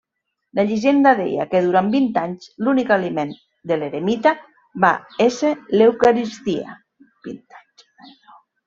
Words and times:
La 0.59 0.63
llegenda 0.69 1.11
deia 1.19 1.45
que 1.51 1.61
durant 1.65 1.91
vint 1.95 2.07
anys 2.21 2.49
l'únic 2.67 2.95
aliment 2.97 3.35
de 3.73 3.79
l'eremita 3.83 4.35
va 4.87 4.93
ésser 5.29 5.53
l'Eucaristia. 5.79 6.79